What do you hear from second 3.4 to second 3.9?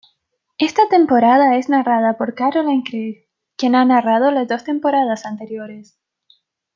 quien ha